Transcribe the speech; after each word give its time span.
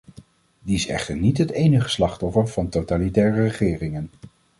Die 0.61 0.75
is 0.75 0.87
echter 0.87 1.15
niet 1.15 1.37
het 1.37 1.51
enige 1.51 1.89
slachtoffer 1.89 2.47
van 2.47 2.69
totalitaire 2.69 3.41
regeringen. 3.41 4.09